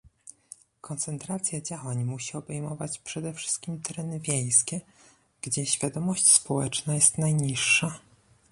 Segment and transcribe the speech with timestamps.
[0.81, 4.81] Koncentracja działań musi obejmować przede wszystkim tereny wiejskie,
[5.41, 7.99] gdzie świadomość społeczna jest najniższa